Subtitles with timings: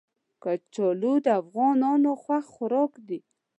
[0.43, 3.19] کچالو د افغانانو خوښ خوراک دی